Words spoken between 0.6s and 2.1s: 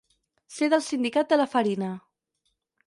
del sindicat de la farina.